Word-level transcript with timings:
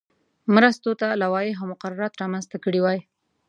مرستو 0.53 0.91
ته 1.01 1.07
لوایح 1.21 1.55
او 1.61 1.67
مقررات 1.73 2.13
رامنځته 2.21 2.57
کړي 2.65 2.79
وای. 2.81 2.99